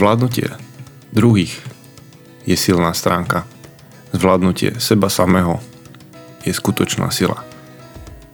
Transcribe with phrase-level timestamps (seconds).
[0.00, 0.48] Zvládnutie
[1.12, 1.60] druhých
[2.48, 3.44] je silná stránka.
[4.16, 5.60] Zvládnutie seba samého
[6.40, 7.44] je skutočná sila.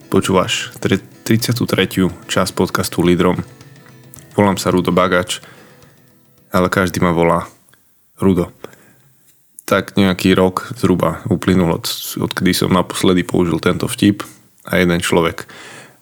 [0.07, 1.67] Počúvaš 33.
[2.07, 3.43] časť podcastu Lidrom.
[4.39, 5.43] Volám sa Rudo Bagač,
[6.55, 7.51] ale každý ma volá
[8.23, 8.55] Rudo.
[9.67, 11.91] Tak nejaký rok zhruba uplynul od,
[12.31, 14.23] odkedy som naposledy použil tento vtip
[14.71, 15.51] a jeden človek,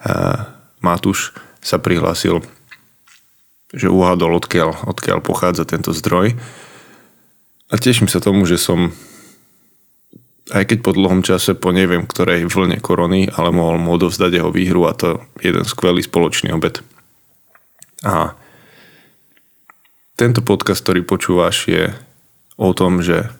[0.04, 0.44] uh,
[0.84, 1.32] Matúš,
[1.64, 2.44] sa prihlásil
[3.74, 6.38] že uhádol, odkiaľ, odkiaľ pochádza tento zdroj.
[7.69, 8.95] A teším sa tomu, že som
[10.52, 14.52] aj keď po dlhom čase, po neviem ktorej vlne korony, ale mohol mu odovzdať jeho
[14.52, 16.84] výhru a to je jeden skvelý spoločný obed.
[18.05, 18.37] A
[20.20, 21.88] tento podcast, ktorý počúvaš, je
[22.61, 23.33] o tom, že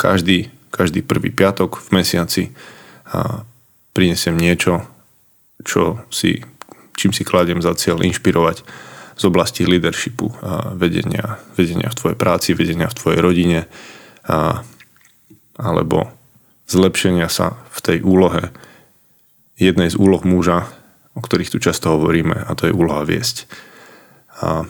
[0.00, 2.42] každý, každý prvý piatok v mesiaci
[3.12, 3.44] a
[3.92, 4.82] prinesiem niečo,
[5.60, 6.40] čo si
[6.94, 8.64] čím si kladiem za cieľ inšpirovať
[9.14, 13.60] z oblasti leadershipu a vedenia, vedenia v tvojej práci, vedenia v tvojej rodine
[14.26, 14.66] a,
[15.54, 16.10] alebo
[16.66, 18.50] zlepšenia sa v tej úlohe
[19.54, 20.66] jednej z úloh muža,
[21.14, 23.46] o ktorých tu často hovoríme a to je úloha viesť.
[24.42, 24.66] A,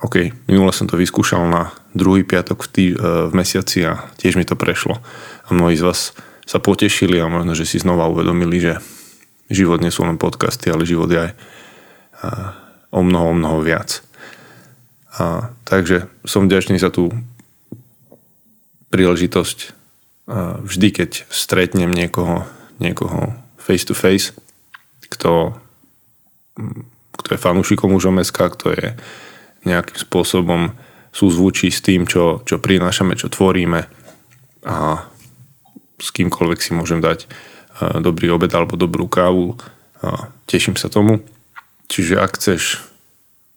[0.00, 4.40] OK, minule som to vyskúšal na druhý piatok v, tý, e, v mesiaci a tiež
[4.40, 4.98] mi to prešlo.
[5.46, 6.16] A mnohí z vás
[6.48, 8.72] sa potešili a možno, že si znova uvedomili, že
[9.50, 11.32] život nie sú len podcasty, ale život je aj
[12.94, 14.02] o mnoho, o mnoho viac.
[15.18, 17.10] A, takže som vďačný za tú
[18.90, 19.74] príležitosť
[20.62, 22.46] vždy, keď stretnem niekoho,
[22.78, 24.30] niekoho face to face,
[25.10, 25.58] kto,
[27.18, 28.86] kto je fanúšikom už OMSK, kto je
[29.66, 30.72] nejakým spôsobom
[31.10, 33.90] súzvučí s tým, čo, čo prinášame, čo tvoríme
[34.62, 34.76] a
[36.00, 37.26] s kýmkoľvek si môžem dať
[38.00, 39.56] dobrý obed alebo dobrú kávu
[40.00, 41.24] a teším sa tomu.
[41.90, 42.84] Čiže ak chceš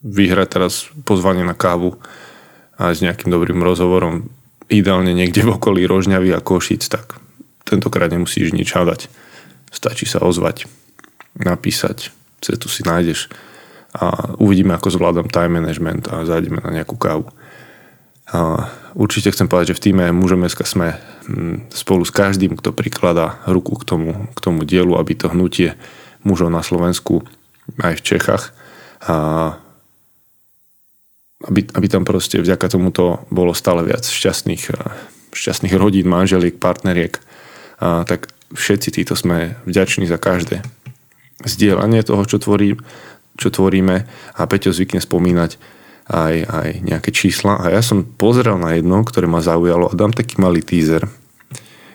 [0.03, 1.95] vyhrať teraz pozvanie na kávu
[2.75, 4.27] a s nejakým dobrým rozhovorom,
[4.67, 7.19] ideálne niekde v okolí Rožňavy a Košic, tak
[7.63, 9.07] tentokrát nemusíš nič hádať.
[9.71, 10.67] Stačí sa ozvať,
[11.39, 12.11] napísať,
[12.43, 13.31] cestu si nájdeš
[13.93, 17.29] a uvidíme, ako zvládam time management a zájdeme na nejakú kávu.
[18.33, 21.12] A určite chcem povedať, že v týme mužom sme mm,
[21.71, 25.75] spolu s každým, kto prikladá ruku k tomu, k tomu dielu, aby to hnutie
[26.23, 27.23] mužov na Slovensku
[27.79, 28.43] aj v Čechách
[29.03, 29.15] a
[31.43, 34.63] aby, aby tam proste vďaka tomuto bolo stále viac šťastných,
[35.35, 37.19] šťastných rodín, manželiek, partneriek,
[37.83, 40.63] a tak všetci títo sme vďační za každé
[41.43, 42.79] zdieľanie toho, čo, tvorí,
[43.35, 44.07] čo tvoríme.
[44.39, 45.59] A Peťo zvykne spomínať,
[46.09, 50.11] aj, aj nejaké čísla a ja som pozeral na jedno, ktoré ma zaujalo a dám
[50.11, 51.07] taký malý teaser,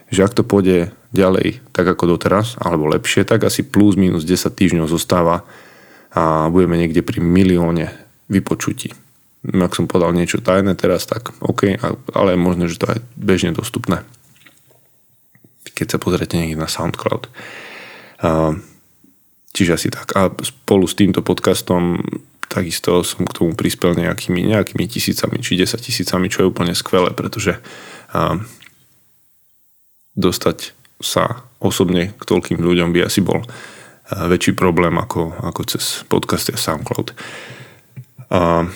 [0.08, 4.48] že ak to pôjde ďalej tak ako doteraz, alebo lepšie, tak asi plus minus 10
[4.48, 5.44] týždňov zostáva
[6.12, 7.92] a budeme niekde pri milióne
[8.32, 8.96] vypočutí.
[9.48, 11.76] Ak som podal niečo tajné teraz, tak OK,
[12.12, 14.04] ale je možné, že to je bežne dostupné.
[15.76, 17.30] Keď sa pozriete niekde na SoundCloud.
[19.54, 20.10] Čiže asi tak.
[20.18, 22.02] A spolu s týmto podcastom
[22.48, 27.12] takisto som k tomu prispel nejakými, nejakými tisícami či desať tisícami, čo je úplne skvelé,
[27.12, 27.60] pretože
[28.12, 28.40] a,
[30.18, 33.46] dostať sa osobne k toľkým ľuďom by asi bol
[34.08, 37.14] väčší problém ako, ako cez podcasty a SoundCloud.
[38.32, 38.66] A,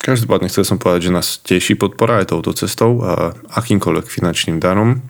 [0.00, 5.04] každopádne chcel som povedať, že nás teší podpora aj touto cestou a akýmkoľvek finančným darom,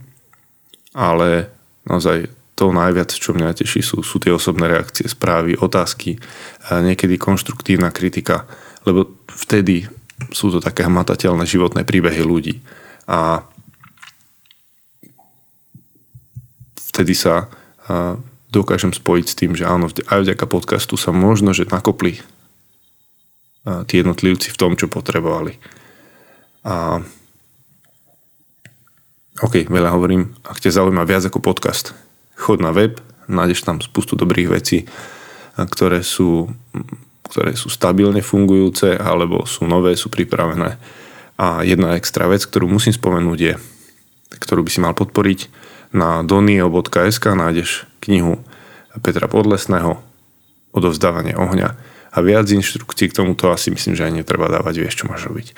[0.92, 1.48] ale
[1.86, 6.18] naozaj to najviac, čo mňa teší, sú, sú tie osobné reakcie, správy, otázky,
[6.66, 8.50] niekedy konštruktívna kritika,
[8.82, 9.86] lebo vtedy
[10.34, 12.58] sú to také hmatateľné životné príbehy ľudí.
[13.06, 13.46] A
[16.90, 17.46] vtedy sa
[18.50, 22.18] dokážem spojiť s tým, že áno, aj vďaka podcastu sa možno, že nakopli
[23.86, 25.54] tí jednotlivci v tom, čo potrebovali.
[26.66, 26.98] A
[29.38, 31.94] OK, veľa hovorím, ak ťa zaujíma viac ako podcast,
[32.38, 34.86] chod na web, nájdeš tam spustu dobrých vecí,
[35.58, 36.46] ktoré sú,
[37.26, 40.78] ktoré sú stabilne fungujúce alebo sú nové, sú pripravené.
[41.38, 43.54] A jedna extra vec, ktorú musím spomenúť je,
[44.38, 45.50] ktorú by si mal podporiť,
[45.88, 48.44] na donio.sk nájdeš knihu
[49.00, 50.04] Petra Podlesného
[50.76, 51.68] Odovzdávanie ohňa
[52.12, 55.56] a viac inštrukcií k tomuto asi myslím, že aj netreba dávať, vieš, čo máš robiť.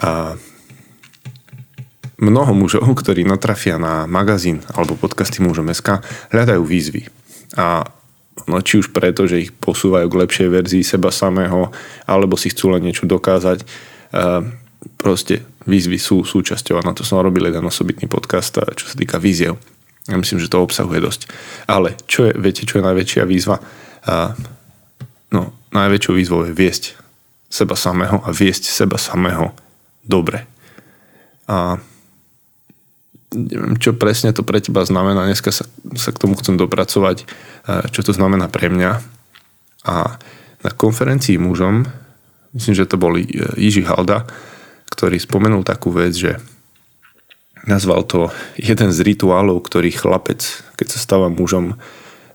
[0.00, 0.40] A
[2.18, 6.02] mnoho mužov, ktorí natrafia na magazín alebo podcasty mužom SK,
[6.34, 7.06] hľadajú výzvy.
[7.54, 7.86] A
[8.50, 11.70] no, či už preto, že ich posúvajú k lepšej verzii seba samého,
[12.06, 13.62] alebo si chcú len niečo dokázať.
[14.98, 19.18] Proste výzvy sú súčasťou a na to som robil jeden osobitný podcast, čo sa týka
[19.22, 19.58] víziev.
[20.08, 21.28] Ja myslím, že to obsahuje dosť.
[21.68, 23.60] Ale čo je, viete, čo je najväčšia výzva?
[25.28, 26.96] No, najväčšou výzvou je viesť
[27.52, 29.52] seba samého a viesť seba samého
[30.06, 30.48] dobre.
[31.44, 31.76] A
[33.34, 35.28] neviem, čo presne to pre teba znamená.
[35.28, 37.28] Dneska sa, sa k tomu chcem dopracovať,
[37.92, 38.90] čo to znamená pre mňa.
[39.88, 40.16] A
[40.64, 41.86] na konferencii mužom,
[42.56, 43.14] myslím, že to bol
[43.56, 44.24] Jiži Halda,
[44.88, 46.40] ktorý spomenul takú vec, že
[47.68, 50.40] nazval to jeden z rituálov, ktorý chlapec,
[50.80, 51.76] keď sa stáva mužom,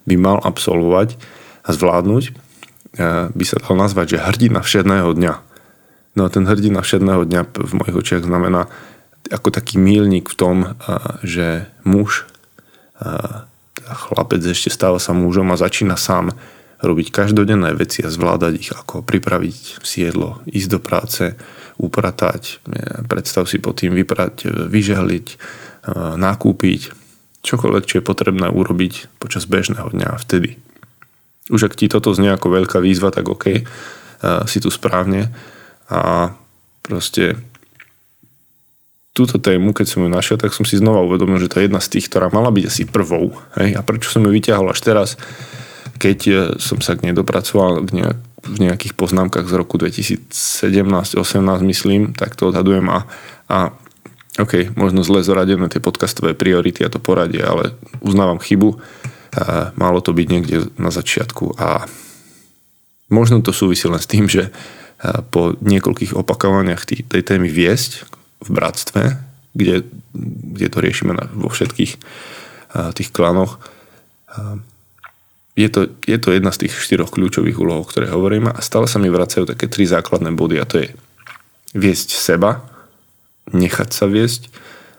[0.06, 1.16] by mal absolvovať
[1.64, 2.36] a zvládnuť
[3.34, 5.34] by sa dal nazvať, že hrdina všedného dňa.
[6.14, 8.70] No a ten hrdina všedného dňa v mojich očiach znamená
[9.34, 10.56] ako taký mílnik v tom,
[11.26, 12.30] že muž,
[13.84, 16.38] chlapec ešte stáva sa mužom a začína sám
[16.84, 21.34] robiť každodenné veci a zvládať ich, ako pripraviť si ísť do práce,
[21.82, 22.62] upratať,
[23.10, 25.28] predstav si pod tým vyprať, vyžehliť,
[26.16, 26.82] nakúpiť,
[27.44, 30.62] čokoľvek, čo je potrebné urobiť počas bežného dňa vtedy
[31.52, 33.68] už ak ti toto znie ako veľká výzva, tak OK,
[34.48, 35.28] si tu správne.
[35.92, 36.32] A
[36.80, 37.36] proste
[39.14, 41.78] túto tému, keď som ju našiel, tak som si znova uvedomil, že to je jedna
[41.78, 43.38] z tých, ktorá mala byť asi prvou.
[43.62, 43.78] Hej?
[43.78, 45.10] A prečo som ju vyťahol až teraz,
[46.02, 51.14] keď e, som sa k nej dopracoval v, nejak, v nejakých poznámkach z roku 2017-18,
[51.70, 53.06] myslím, tak to odhadujem a,
[53.54, 53.70] a
[54.42, 58.82] OK, možno zle zoradené tie podcastové priority a to poradie, ale uznávam chybu
[59.76, 61.90] Malo to byť niekde na začiatku a
[63.10, 64.54] možno to súvisí len s tým, že
[65.34, 68.06] po niekoľkých opakovaniach tej témy viesť
[68.44, 69.18] v bratstve,
[69.56, 69.88] kde,
[70.54, 71.92] kde to riešime vo všetkých
[72.74, 73.62] tých klanoch,
[75.54, 78.90] je to, je to jedna z tých štyroch kľúčových úloh, o ktoré hovorím a stále
[78.90, 80.90] sa mi vracajú také tri základné body a to je
[81.78, 82.66] viesť seba,
[83.54, 84.50] nechať sa viesť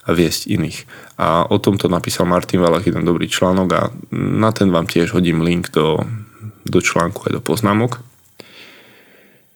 [0.07, 0.87] a viesť iných.
[1.19, 3.83] A o tomto napísal Martin Valach jeden dobrý článok a
[4.15, 5.99] na ten vám tiež hodím link do,
[6.63, 7.99] do článku aj do poznámok.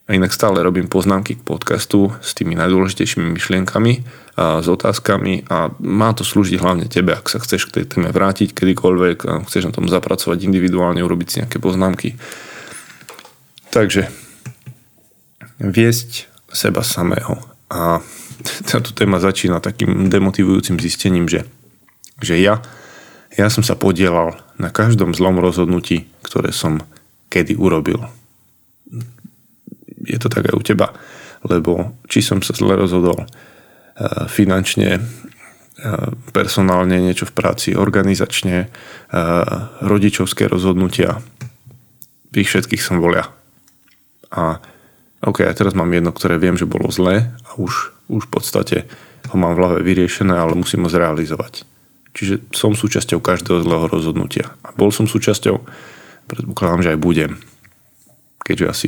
[0.09, 4.01] A inak stále robím poznámky k podcastu s tými najdôležitejšími myšlienkami
[4.41, 8.09] a s otázkami a má to slúžiť hlavne tebe, ak sa chceš k tej téme
[8.09, 12.17] vrátiť kedykoľvek a chceš na tom zapracovať individuálne, urobiť si nejaké poznámky.
[13.69, 14.09] Takže
[15.61, 17.37] viesť seba samého
[17.69, 18.01] a
[18.65, 21.45] táto téma začína takým demotivujúcim zistením, že,
[22.17, 22.65] že ja,
[23.37, 26.81] ja som sa podielal na každom zlom rozhodnutí, ktoré som
[27.29, 28.09] kedy urobil.
[30.03, 30.95] Je to tak aj u teba,
[31.43, 38.69] lebo či som sa zle rozhodol eh, finančne, eh, personálne, niečo v práci, organizačne, eh,
[39.83, 41.19] rodičovské rozhodnutia,
[42.35, 43.25] ich všetkých som volia.
[44.29, 44.61] A
[45.25, 48.77] OK, a teraz mám jedno, ktoré viem, že bolo zlé a už, už v podstate
[49.27, 51.67] ho mám v hlave vyriešené, ale musím ho zrealizovať.
[52.15, 54.55] Čiže som súčasťou každého zlého rozhodnutia.
[54.63, 55.59] A bol som súčasťou,
[56.29, 57.31] predpokladám, že aj budem.
[58.47, 58.87] Keďže asi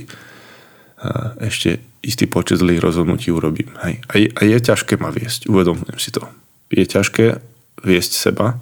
[1.41, 3.73] ešte istý počet zlých rozhodnutí urobím.
[3.81, 4.01] Hej.
[4.09, 6.25] A, je, a je ťažké ma viesť, uvedomujem si to.
[6.69, 7.41] Je ťažké
[7.81, 8.61] viesť seba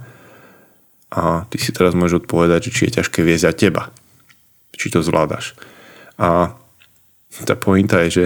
[1.12, 3.84] a ty si teraz môžeš odpovedať, či je ťažké viesť aj teba.
[4.76, 5.56] Či to zvládaš.
[6.16, 6.56] A
[7.44, 8.26] tá pointa je, že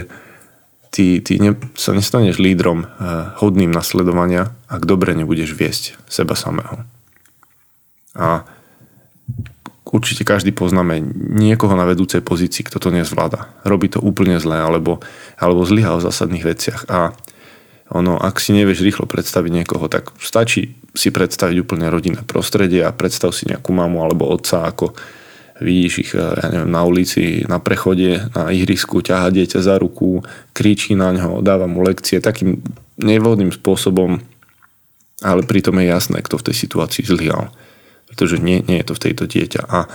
[0.93, 6.85] ty, ty ne, sa nestaneš lídrom uh, hodným nasledovania, ak dobre nebudeš viesť seba samého.
[8.13, 8.45] A
[9.93, 10.99] určite každý poznáme
[11.37, 13.53] niekoho na vedúcej pozícii, kto to nezvláda.
[13.61, 14.99] Robí to úplne zle, alebo,
[15.37, 16.89] alebo zlyha v zásadných veciach.
[16.89, 17.13] A
[17.93, 22.89] ono, ak si nevieš rýchlo predstaviť niekoho, tak stačí si predstaviť úplne rodinné prostredie a
[22.89, 24.97] predstav si nejakú mamu alebo otca, ako
[25.61, 30.25] vidíš ich eh, ja neviem, na ulici, na prechode, na ihrisku, ťaha dieťa za ruku,
[30.57, 32.65] kričí na ňo, dáva mu lekcie takým
[32.97, 34.17] nevhodným spôsobom,
[35.21, 37.53] ale pritom je jasné, kto v tej situácii zlyhal.
[38.13, 39.61] Pretože nie, nie je to v tejto dieťa.
[39.65, 39.89] A,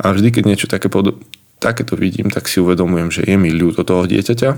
[0.00, 1.20] a vždy, keď niečo také pod,
[1.60, 4.50] takéto vidím, tak si uvedomujem, že je mi ľúto toho dieťaťa.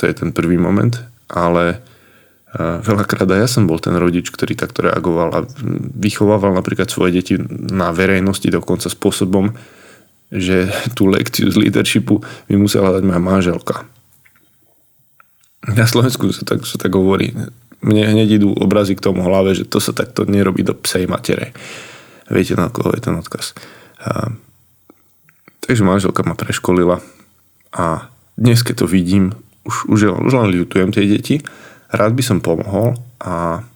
[0.00, 0.96] To je ten prvý moment.
[1.28, 1.84] Ale
[2.60, 5.40] Veľakrát aj ja som bol ten rodič, ktorý takto reagoval a
[5.96, 9.56] vychovával napríklad svoje deti na verejnosti dokonca spôsobom,
[10.28, 12.20] že tú lekciu z leadershipu
[12.52, 13.88] mi musela dať moja manželka.
[15.64, 17.32] Na Slovensku sa tak, sa tak hovorí.
[17.82, 21.50] Mne hneď idú obrazy k tomu hlave, že to sa takto nerobí do psej matere.
[22.30, 23.58] Viete, na koho je ten odkaz.
[23.98, 24.30] A,
[25.66, 27.02] takže manželka ma preškolila
[27.74, 28.06] a
[28.38, 29.34] dnes, keď to vidím,
[29.66, 31.42] už, už, už len ľutujem tie deti,
[31.92, 33.66] rád by som pomohol a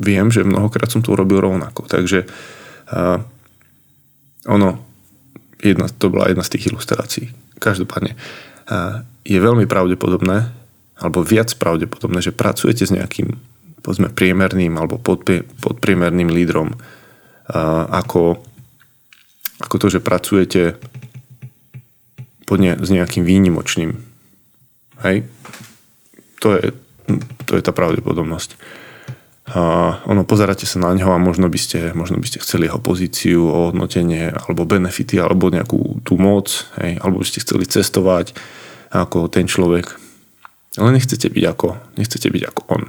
[0.00, 1.86] viem, že mnohokrát som to urobil rovnako.
[1.86, 3.18] Takže uh,
[4.48, 4.78] ono,
[5.62, 7.26] jedna, to bola jedna z tých ilustrácií.
[7.62, 10.63] Každopádne uh, je veľmi pravdepodobné,
[10.98, 13.34] alebo viac pravdepodobné, že pracujete s nejakým
[13.84, 14.96] povedzme priemerným alebo
[15.60, 16.72] podpriemerným lídrom
[17.90, 18.40] ako,
[19.60, 20.80] ako to, že pracujete
[22.48, 23.92] pod ne, s nejakým výnimočným.
[25.04, 25.28] Hej?
[26.40, 26.72] To je,
[27.44, 28.56] to je tá pravdepodobnosť.
[29.44, 29.60] A
[30.08, 33.44] ono, pozeráte sa na neho a možno by ste, možno by ste chceli jeho pozíciu,
[33.44, 38.32] ohodnotenie alebo benefity, alebo nejakú tú moc, hej, alebo by ste chceli cestovať
[38.88, 40.00] ako ten človek.
[40.74, 42.82] Ale nechcete byť ako, nechcete byť ako on.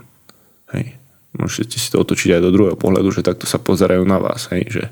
[0.73, 0.97] Hej.
[1.35, 4.63] Môžete si to otočiť aj do druhého pohľadu, že takto sa pozerajú na vás, hej,
[4.71, 4.83] že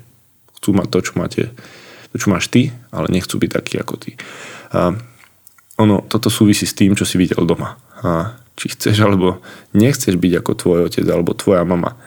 [0.60, 1.42] chcú mať to, čo máte,
[2.12, 4.10] to, čo máš ty, ale nechcú byť takí ako ty.
[4.76, 4.92] A
[5.80, 7.80] ono, toto súvisí s tým, čo si videl doma.
[8.04, 9.42] A či chceš alebo
[9.74, 11.98] nechceš byť ako tvoj otec alebo tvoja mama.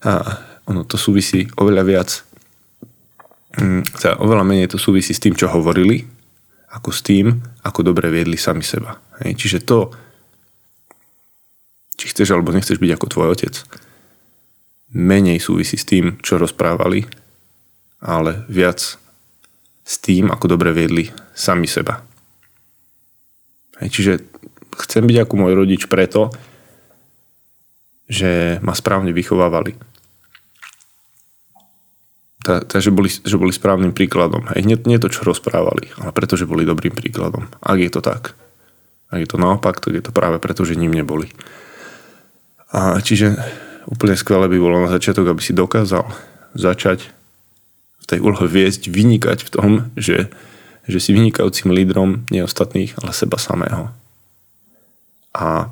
[0.00, 2.10] A ono to súvisí oveľa viac,
[4.00, 6.08] teda oveľa menej to súvisí s tým, čo hovorili,
[6.72, 8.98] ako s tým, ako dobre viedli sami seba.
[9.22, 9.38] Hej.
[9.38, 9.92] Čiže to,
[12.04, 13.56] či chceš alebo nechceš byť ako tvoj otec,
[14.92, 17.08] menej súvisí s tým, čo rozprávali,
[18.04, 19.00] ale viac
[19.80, 22.04] s tým, ako dobre viedli sami seba.
[23.80, 24.12] Hej, čiže
[24.84, 26.28] chcem byť ako môj rodič preto,
[28.04, 29.72] že ma správne vychovávali.
[32.44, 34.44] Takže boli, že boli správnym príkladom.
[34.52, 37.48] Hej, nie, nie to, čo rozprávali, ale preto, že boli dobrým príkladom.
[37.64, 38.36] Ak je to tak.
[39.08, 41.32] Ak je to naopak, tak je to práve preto, že ním neboli.
[42.74, 43.38] A čiže
[43.86, 46.02] úplne skvelé by bolo na začiatok, aby si dokázal
[46.58, 47.06] začať
[48.02, 50.26] v tej úlohe viesť, vynikať v tom, že,
[50.90, 53.94] že si vynikajúcim lídrom nie ostatných, ale seba samého.
[55.38, 55.70] A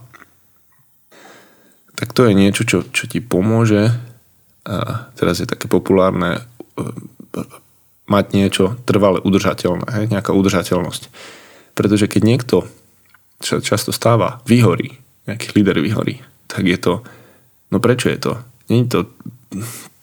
[1.98, 3.90] tak to je niečo, čo, čo ti pomôže.
[4.62, 6.40] A teraz je také populárne e,
[8.06, 10.04] mať niečo trvale udržateľné, hej?
[10.10, 11.10] nejaká udržateľnosť.
[11.74, 12.56] Pretože keď niekto,
[13.42, 17.00] čo často stáva, vyhorí, nejaký líder vyhorí, tak je to,
[17.72, 18.32] no prečo je to?
[18.68, 19.08] Není to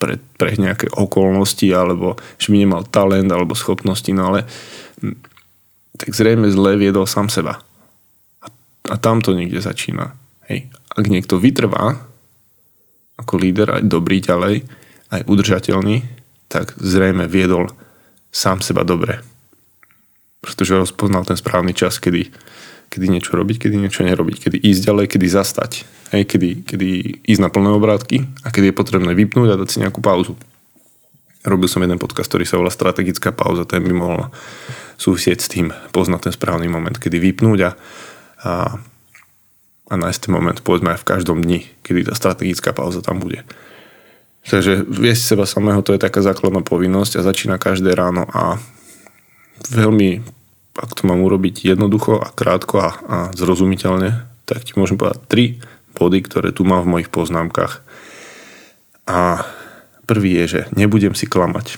[0.01, 4.49] pre, pre nejaké okolnosti, alebo že by nemal talent alebo schopnosti, no ale
[5.99, 7.61] tak zrejme zle viedol sám seba.
[8.89, 10.17] A tam to niekde začína.
[10.49, 10.73] Hej.
[10.97, 12.09] Ak niekto vytrvá
[13.19, 14.63] ako líder, aj dobrý ďalej,
[15.11, 16.07] aj udržateľný,
[16.47, 17.67] tak zrejme viedol
[18.31, 19.19] sám seba dobre.
[20.59, 22.35] Pretože rozpoznal ten správny čas, kedy,
[22.91, 25.71] kedy niečo robiť, kedy niečo nerobiť, kedy ísť ďalej, kedy zastať.
[26.11, 26.87] Hej, kedy, kedy
[27.23, 30.35] ísť na plné obrátky a kedy je potrebné vypnúť a dať si nejakú pauzu.
[31.47, 34.27] Robil som jeden podcast, ktorý sa volá Strategická pauza, ten by mohol
[34.99, 37.71] súvisieť s tým, poznať ten správny moment, kedy vypnúť a,
[38.43, 38.51] a,
[39.87, 43.47] a nájsť ten moment povedzme aj v každom dni, kedy tá strategická pauza tam bude.
[44.43, 48.59] Takže viesť seba samého to je taká základná povinnosť a začína každé ráno a
[49.71, 50.38] veľmi,
[50.79, 55.45] ak to mám urobiť jednoducho a krátko a, a zrozumiteľne, tak ti môžem povedať tri
[55.99, 57.83] body, ktoré tu mám v mojich poznámkach.
[59.09, 59.43] A
[60.07, 61.75] prvý je, že nebudem si klamať.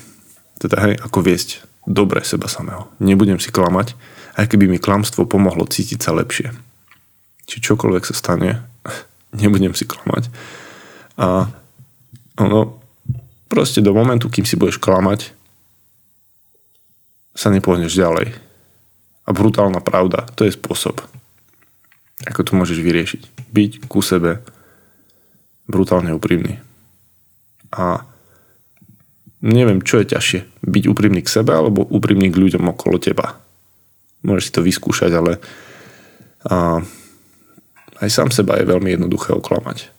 [0.62, 2.88] Teda hej, ako viesť dobre seba samého.
[3.02, 3.98] Nebudem si klamať,
[4.38, 6.54] aj keby mi klamstvo pomohlo cítiť sa lepšie.
[7.50, 8.62] Či čokoľvek sa stane,
[9.42, 10.30] nebudem si klamať.
[11.18, 11.50] A
[12.40, 12.80] ono,
[13.52, 15.34] proste do momentu, kým si budeš klamať,
[17.36, 18.51] sa nepohneš ďalej.
[19.26, 21.02] A brutálna pravda, to je spôsob,
[22.26, 23.22] ako to môžeš vyriešiť.
[23.54, 24.42] Byť ku sebe
[25.70, 26.58] brutálne úprimný.
[27.72, 28.04] A
[29.40, 30.42] neviem, čo je ťažšie.
[30.66, 33.42] Byť úprimný k sebe alebo úprimný k ľuďom okolo teba
[34.26, 35.42] môžeš si to vyskúšať, ale
[36.46, 36.82] a,
[38.02, 39.90] aj sám seba je veľmi jednoduché oklamať.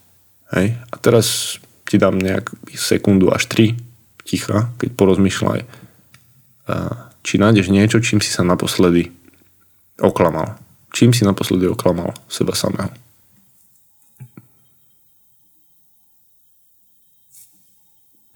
[0.55, 0.79] Hej?
[0.91, 3.75] A teraz ti dám nejak sekundu až tri
[4.23, 5.67] ticha, keď porozmýšľaj, a,
[7.23, 9.09] či nájdeš niečo, čím si sa naposledy
[9.97, 10.59] oklamal.
[10.93, 12.91] Čím si naposledy oklamal seba samého.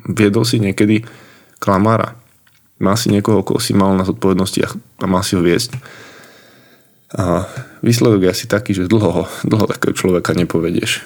[0.08, 1.04] Viedol si niekedy
[1.60, 2.16] klamára
[2.78, 4.62] má si niekoho, koho si mal na zodpovednosti
[5.02, 5.78] a má si ho viesť.
[7.18, 7.50] A
[7.82, 11.02] výsledok je asi taký, že dlho, dlho takého človeka nepovedieš.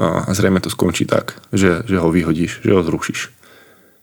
[0.00, 3.30] A zrejme to skončí tak, že, že ho vyhodíš, že ho zrušíš.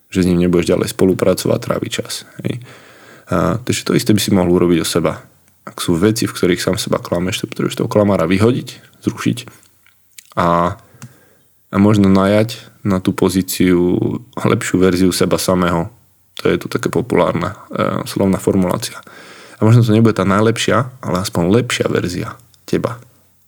[0.09, 2.25] Že s ním nebudeš ďalej spolupracovať, tráviť čas.
[2.41, 2.65] Hej.
[3.29, 5.21] A, takže to isté by si mohol urobiť o seba.
[5.69, 9.37] Ak sú veci, v ktorých sám seba klameš, to potrebuješ toho klamára vyhodiť, zrušiť
[10.33, 10.79] a,
[11.69, 13.99] a možno najať na tú pozíciu
[14.33, 15.91] lepšiu verziu seba samého,
[16.39, 19.03] to je tu také populárna e, slovná formulácia.
[19.59, 22.95] A možno to nebude tá najlepšia, ale aspoň lepšia verzia teba.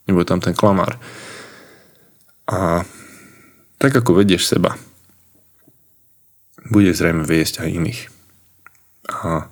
[0.06, 1.00] Nebude tam ten klamár.
[2.51, 2.84] A
[3.80, 4.75] tak ako vedieš seba,
[6.71, 8.01] bude zrejme viesť aj iných.
[9.11, 9.51] A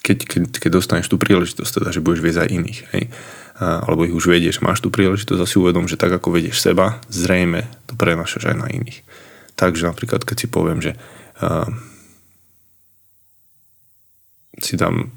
[0.00, 3.04] keď, keď, keď dostaneš tú príležitosť, teda, že budeš viesť aj iných, hej,
[3.60, 7.02] a, alebo ich už vedieš, máš tú príležitosť a uvedom, že tak ako vedieš seba,
[7.10, 9.02] zrejme to prenašaš aj na iných.
[9.58, 10.96] Takže napríklad, keď si poviem, že
[14.60, 15.12] si dám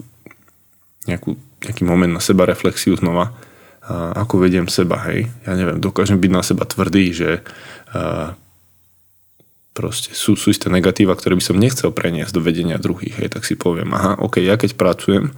[1.07, 3.35] nejakú, nejaký moment na seba reflexiu znova,
[3.83, 5.27] a ako vediem seba, hej.
[5.43, 7.43] Ja neviem, dokážem byť na seba tvrdý, že
[7.91, 8.35] a,
[9.73, 13.43] proste sú, sú isté negatíva, ktoré by som nechcel preniesť do vedenia druhých, hej, tak
[13.43, 15.33] si poviem, aha, ok, ja keď pracujem,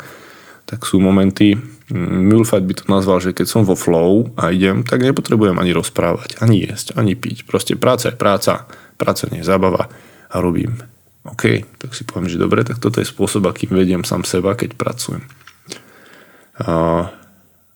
[0.68, 1.56] tak sú momenty,
[1.94, 6.42] Mulfat by to nazval, že keď som vo flow a idem, tak nepotrebujem ani rozprávať,
[6.42, 7.46] ani jesť, ani piť.
[7.46, 8.66] Proste práca je práca,
[8.98, 9.94] práca nie je zábava
[10.34, 10.82] a robím.
[11.30, 14.74] OK, tak si poviem, že dobre, tak toto je spôsob, akým vediem sám seba, keď
[14.74, 15.22] pracujem.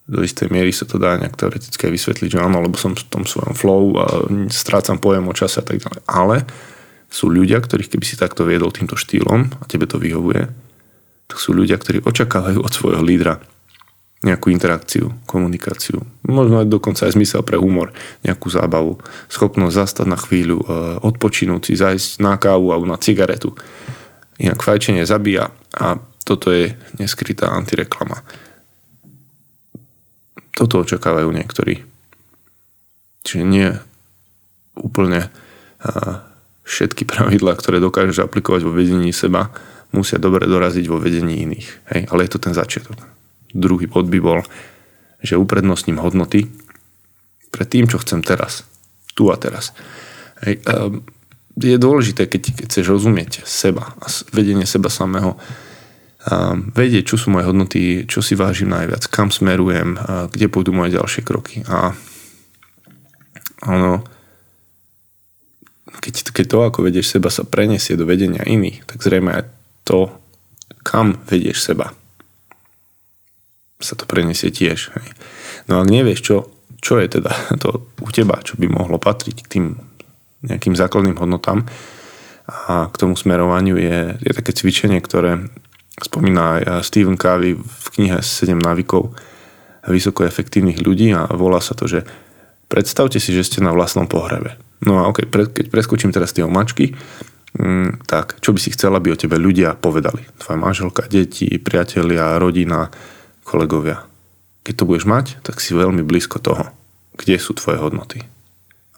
[0.10, 3.06] Do istej miery sa to dá nejak teoreticky aj vysvetliť, že áno, lebo som v
[3.06, 4.06] tom svojom flow a
[4.50, 6.02] strácam pojem o čase a tak ďalej.
[6.10, 6.50] Ale
[7.14, 10.50] sú ľudia, ktorých keby si takto viedol týmto štýlom a tebe to vyhovuje,
[11.30, 13.38] tak sú ľudia, ktorí očakávajú od svojho lídra
[14.20, 17.96] nejakú interakciu, komunikáciu, možno aj dokonca aj zmysel pre humor,
[18.28, 19.00] nejakú zábavu,
[19.32, 20.66] schopnosť zastať na chvíľu, e,
[21.00, 23.56] odpočinúť si, zajsť na kávu alebo na cigaretu.
[24.36, 25.96] Inak fajčenie zabíja a
[26.28, 28.20] toto je neskrytá antireklama.
[30.60, 31.88] Toto očakávajú niektorí.
[33.24, 33.72] Čiže nie
[34.76, 35.32] úplne
[36.68, 39.48] všetky pravidlá, ktoré dokážeš aplikovať vo vedení seba,
[39.96, 41.68] musia dobre doraziť vo vedení iných.
[41.96, 42.02] Hej?
[42.12, 43.00] Ale je to ten začiatok.
[43.56, 44.44] Druhý bod by bol,
[45.24, 46.52] že uprednostním hodnoty
[47.50, 48.68] pre tým, čo chcem teraz.
[49.16, 49.72] Tu a teraz.
[50.44, 50.60] Hej?
[51.60, 55.40] Je dôležité, keď, keď chceš rozumieť seba a vedenie seba samého,
[56.76, 59.96] vedieť, čo sú moje hodnoty, čo si vážim najviac, kam smerujem,
[60.36, 61.64] kde pôjdu moje ďalšie kroky.
[61.72, 61.96] A
[63.64, 64.04] ono,
[66.04, 69.44] keď, keď to, ako vedieš seba, sa preniesie do vedenia iných, tak zrejme aj
[69.88, 70.12] to,
[70.84, 71.96] kam vedieš seba,
[73.80, 74.92] sa to preniesie tiež.
[74.92, 75.08] Hej.
[75.72, 76.36] No ak nevieš, čo,
[76.84, 77.32] čo je teda
[77.64, 79.66] to u teba, čo by mohlo patriť k tým
[80.44, 81.68] nejakým základným hodnotám
[82.48, 85.52] a k tomu smerovaniu je, je také cvičenie, ktoré
[86.02, 89.12] spomína aj Stephen Covey v knihe 7 návykov
[89.88, 92.06] vysoko efektívnych ľudí a volá sa to, že
[92.70, 94.56] predstavte si, že ste na vlastnom pohrebe.
[94.86, 96.96] No a ok, keď preskočím teraz tie omačky,
[97.58, 100.24] mm, tak čo by si chcela, aby o tebe ľudia povedali?
[100.40, 102.88] Tvoja manželka, deti, priatelia, rodina,
[103.44, 104.06] kolegovia.
[104.64, 106.70] Keď to budeš mať, tak si veľmi blízko toho,
[107.18, 108.24] kde sú tvoje hodnoty.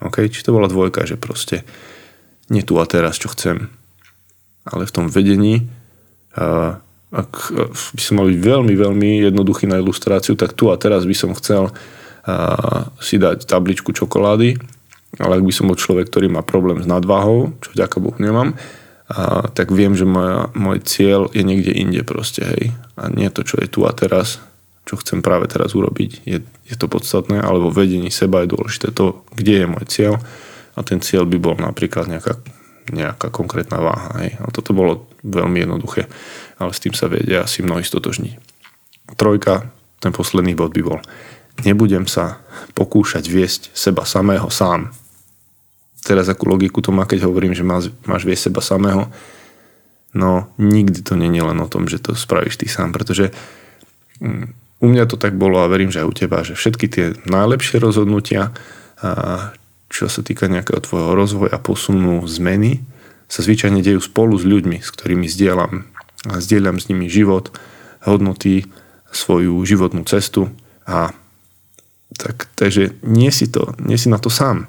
[0.02, 1.64] Ok, či to bola dvojka, že proste
[2.52, 3.70] nie tu a teraz, čo chcem,
[4.68, 5.70] ale v tom vedení
[6.36, 6.76] uh,
[7.12, 7.32] ak
[7.92, 11.36] by som mal byť veľmi, veľmi jednoduchý na ilustráciu, tak tu a teraz by som
[11.36, 11.70] chcel
[13.02, 14.56] si dať tabličku čokolády,
[15.20, 18.56] ale ak by som bol človek, ktorý má problém s nadváhou, čo vďaka Bohu nemám,
[19.12, 22.72] a, tak viem, že moja, môj cieľ je niekde inde proste, hej.
[22.96, 24.40] A nie to, čo je tu a teraz,
[24.88, 29.28] čo chcem práve teraz urobiť, je, je to podstatné, alebo vedení seba je dôležité to,
[29.36, 30.14] kde je môj cieľ
[30.78, 32.40] a ten cieľ by bol napríklad nejaká,
[32.88, 34.40] nejaká konkrétna váha, hej.
[34.40, 36.08] A toto bolo veľmi jednoduché
[36.62, 38.38] ale s tým sa vedia asi mnohí stotožniť.
[39.18, 41.00] Trojka, ten posledný bod by bol,
[41.66, 42.40] nebudem sa
[42.78, 44.94] pokúšať viesť seba samého sám.
[46.06, 49.10] Teraz akú logiku to má, keď hovorím, že máš, máš viesť seba samého,
[50.14, 53.34] no nikdy to je len o tom, že to spravíš ty sám, pretože
[54.22, 54.46] mm,
[54.82, 57.78] u mňa to tak bolo a verím, že aj u teba, že všetky tie najlepšie
[57.78, 58.50] rozhodnutia,
[59.94, 62.82] čo sa týka nejakého tvojho rozvoja, posunu, zmeny,
[63.30, 65.91] sa zvyčajne dejú spolu s ľuďmi, s ktorými zdieľam
[66.30, 67.50] a zdieľam s nimi život,
[68.06, 68.70] hodnoty,
[69.12, 70.50] svoju životnú cestu
[70.86, 71.14] a
[72.16, 74.68] tak, takže nie si to, nie si na to sám.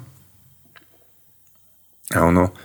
[2.13, 2.55] A ono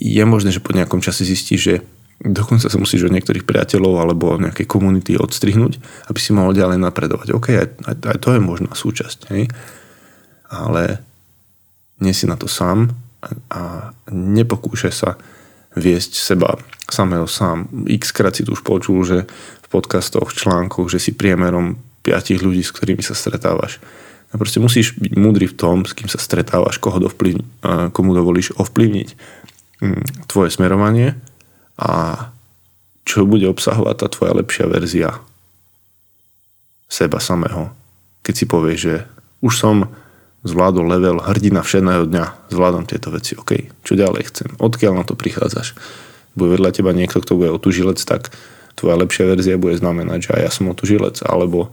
[0.00, 1.74] je možné, že po nejakom čase zistíš, že
[2.20, 5.80] dokonca sa musíš od niektorých priateľov alebo nejakej komunity odstrihnúť,
[6.12, 7.32] aby si mohol ďalej napredovať.
[7.32, 9.48] OK, aj, aj, aj to je možná súčasť, hej?
[10.52, 11.00] ale
[12.02, 12.92] nie si na to sám
[13.24, 13.60] a, a
[14.12, 15.16] nepokúšaj sa
[15.74, 16.58] viesť seba
[16.90, 17.70] samého sám.
[17.86, 19.18] X krát si tu už počul, že
[19.62, 23.78] v podcastoch, článkoch, že si priemerom piatich ľudí, s ktorými sa stretávaš.
[24.30, 27.42] A proste musíš byť múdry v tom, s kým sa stretávaš, koho dovplyv,
[27.90, 29.08] komu dovolíš ovplyvniť
[29.82, 31.18] hm, tvoje smerovanie
[31.78, 32.26] a
[33.02, 35.18] čo bude obsahovať tá tvoja lepšia verzia
[36.86, 37.74] seba samého.
[38.22, 38.96] Keď si povieš, že
[39.42, 39.76] už som
[40.40, 45.12] zvládol level hrdina všedného dňa, zvládam tieto veci, OK, čo ďalej chcem, odkiaľ na to
[45.12, 45.76] prichádzaš.
[46.32, 48.32] Bude vedľa teba niekto, kto bude otužilec, tak
[48.78, 51.68] tvoja lepšia verzia bude znamenať, že aj ja som otužilec, alebo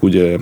[0.00, 0.40] bude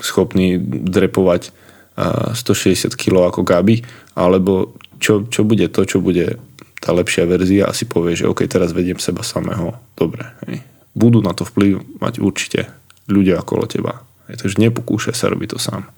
[0.00, 1.52] schopný drepovať
[1.98, 3.82] 160 kg ako Gabi,
[4.14, 6.38] alebo čo, čo bude to, čo bude
[6.78, 10.30] tá lepšia verzia a si povie, že OK, teraz vediem seba samého, dobre.
[10.46, 10.62] Hej.
[10.94, 12.70] Budú na to vplyv mať určite
[13.10, 14.06] ľudia okolo teba.
[14.30, 15.90] Hej, takže nepokúšaj sa robiť to sám.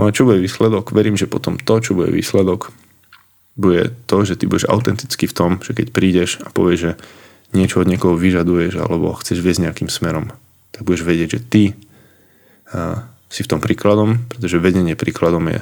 [0.00, 0.96] No a čo bude výsledok?
[0.96, 2.72] Verím, že potom to, čo bude výsledok,
[3.60, 6.92] bude to, že ty budeš autentický v tom, že keď prídeš a povieš, že
[7.52, 10.32] niečo od niekoho vyžaduješ alebo chceš viesť nejakým smerom,
[10.72, 11.62] tak budeš vedieť, že ty
[13.28, 15.60] si v tom príkladom, pretože vedenie príkladom je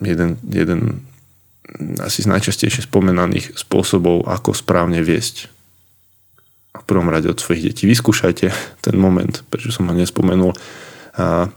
[0.00, 0.80] jeden, jeden
[2.00, 5.52] asi z najčastejšie spomenaných spôsobov, ako správne viesť.
[6.72, 7.84] A v prvom rade od svojich detí.
[7.84, 8.46] Vyskúšajte
[8.80, 10.56] ten moment, prečo som ho nespomenul.
[11.20, 11.52] A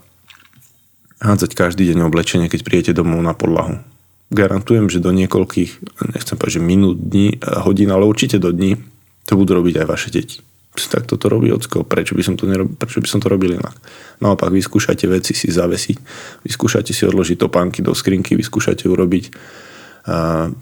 [1.19, 3.79] hádzať každý deň oblečenie, keď prijete domov na podlahu.
[4.29, 5.71] Garantujem, že do niekoľkých,
[6.13, 8.77] nechcem povedať, že minút, dní, hodín, ale určite do dní
[9.25, 10.41] to budú robiť aj vaše deti.
[10.79, 13.73] Tak toto robí ocko, prečo by som to, nerobil, prečo by som to robil inak?
[14.23, 15.97] Naopak, vyskúšajte veci si zavesiť,
[16.45, 19.25] vyskúšajte si odložiť topánky do skrinky, vyskúšajte urobiť,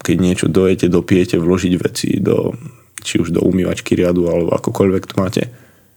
[0.02, 2.56] keď niečo dojete, dopijete, vložiť veci do,
[2.98, 5.42] či už do umývačky riadu, alebo akokoľvek to máte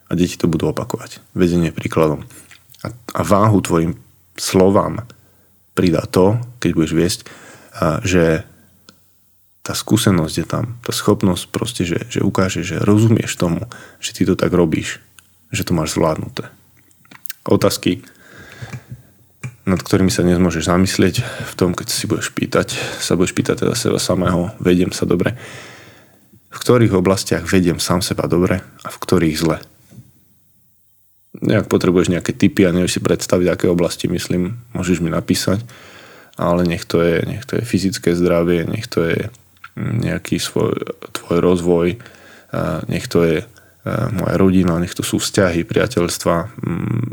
[0.05, 1.23] a deti to budú opakovať.
[1.33, 2.27] Vedenie príkladom.
[2.85, 3.95] A, a váhu tvojim
[4.37, 5.07] slovám
[5.73, 7.19] pridá to, keď budeš viesť,
[8.03, 8.43] že
[9.61, 13.69] tá skúsenosť je tam, tá schopnosť proste, že, že ukáže, že rozumieš tomu,
[14.01, 14.97] že ty to tak robíš,
[15.53, 16.49] že to máš zvládnuté.
[17.45, 18.01] Otázky,
[19.65, 23.65] nad ktorými sa dnes môžeš zamyslieť v tom, keď si budeš pýtať, sa budeš pýtať
[23.65, 25.37] teda seba samého, vediem sa dobre,
[26.51, 29.57] v ktorých oblastiach vediem sám seba dobre a v ktorých zle.
[31.41, 35.65] Nejak potrebuješ nejaké typy a nevieš si predstaviť, aké oblasti myslím, môžeš mi napísať,
[36.37, 39.17] ale nech to je, nech to je fyzické zdravie, nech to je
[39.77, 40.77] nejaký svoj,
[41.13, 41.87] tvoj rozvoj,
[42.85, 43.37] nech to je
[44.13, 47.05] moja rodina, nech to sú vzťahy, priateľstva, mm,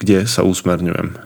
[0.00, 1.16] kde sa usmerňujem.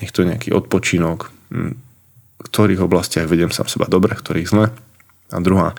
[0.00, 4.48] Nech to je nejaký odpočinok, mm, v ktorých oblastiach vedem sám seba dobre, v ktorých
[4.48, 4.66] zle.
[5.28, 5.76] A druhá,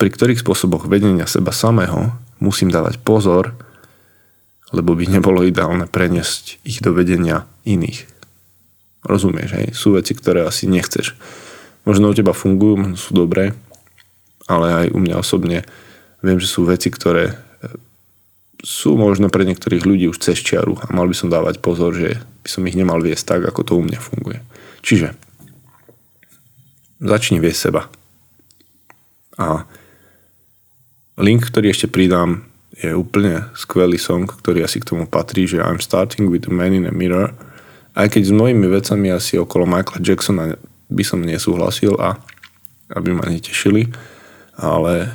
[0.00, 3.52] pri ktorých spôsoboch vedenia seba samého musím dávať pozor,
[4.74, 8.06] lebo by nebolo ideálne preniesť ich do vedenia iných.
[9.06, 9.66] Rozumieš, hej?
[9.74, 11.14] Sú veci, ktoré asi nechceš
[11.86, 13.54] možno u teba fungujú, sú dobré,
[14.50, 15.62] ale aj u mňa osobne
[16.20, 17.34] viem, že sú veci, ktoré e,
[18.60, 22.18] sú možno pre niektorých ľudí už cez čiaru a mal by som dávať pozor, že
[22.42, 24.42] by som ich nemal viesť tak, ako to u mňa funguje.
[24.82, 25.14] Čiže
[26.98, 27.86] začni viesť seba.
[29.38, 29.62] A
[31.22, 32.42] link, ktorý ešte pridám,
[32.76, 36.76] je úplne skvelý song, ktorý asi k tomu patrí, že I'm starting with the man
[36.76, 37.32] in a mirror.
[37.96, 40.44] Aj keď s mojimi vecami asi okolo Michaela Jacksona
[40.92, 42.20] by som nesúhlasil a
[42.92, 43.88] aby ma netešili,
[44.60, 45.10] ale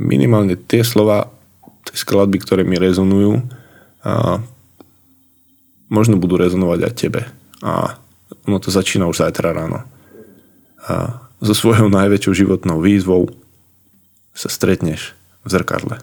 [0.00, 1.28] minimálne tie slova,
[1.86, 3.44] tie skladby, ktoré mi rezonujú,
[4.02, 4.42] a
[5.86, 7.22] možno budú rezonovať aj tebe.
[7.62, 7.94] A
[8.48, 9.86] ono to začína už zajtra ráno.
[10.88, 13.30] A so svojou najväčšou životnou výzvou
[14.34, 15.14] sa stretneš
[15.46, 16.02] v zrkadle.